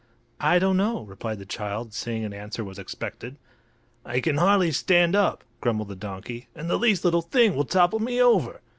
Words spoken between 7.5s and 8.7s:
will topple me over."